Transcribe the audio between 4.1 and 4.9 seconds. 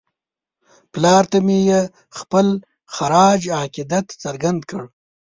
څرګند کړ.